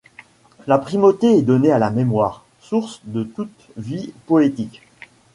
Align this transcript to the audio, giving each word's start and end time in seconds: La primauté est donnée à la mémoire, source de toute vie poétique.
La 0.65 0.79
primauté 0.79 1.27
est 1.37 1.41
donnée 1.43 1.71
à 1.71 1.77
la 1.77 1.91
mémoire, 1.91 2.43
source 2.59 3.01
de 3.05 3.21
toute 3.23 3.53
vie 3.77 4.11
poétique. 4.25 4.81